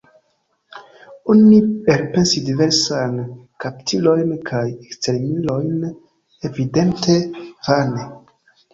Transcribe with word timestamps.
Oni 1.33 1.59
elpensis 1.95 2.47
diversajn 2.47 3.13
kaptilojn 3.67 4.35
kaj 4.51 4.65
ekstermilojn, 4.75 5.89
evidente 6.53 7.23
vane. 7.73 8.13